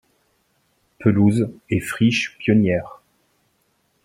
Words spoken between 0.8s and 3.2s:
Pelouses et friches pionnières.